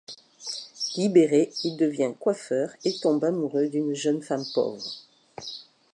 [0.97, 4.81] Libéré, il devient coiffeur et tombe amoureux d'une jeune femme pauvre.